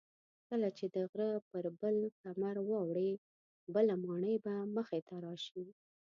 کله 0.49 0.67
چې 0.77 0.85
د 0.95 0.97
غره 1.11 1.31
پر 1.49 1.63
بل 1.81 1.97
کمر 2.21 2.55
واوړې 2.69 3.11
بله 3.73 3.93
ماڼۍ 4.03 4.35
به 4.45 4.53
مخې 4.75 4.99
ته 5.07 5.15
راشي. 5.25 5.63